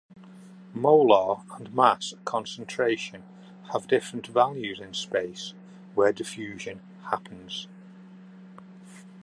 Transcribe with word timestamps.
Molar 0.73 1.43
and 1.59 1.71
mass 1.75 2.15
concentration 2.25 3.21
have 3.71 3.85
different 3.87 4.25
values 4.25 4.79
in 4.79 4.95
space 4.95 5.53
where 5.93 6.11
diffusion 6.11 6.81
happens. 7.11 7.67